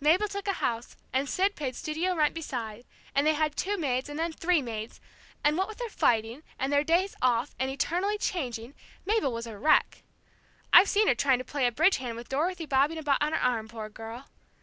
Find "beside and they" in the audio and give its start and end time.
2.34-3.32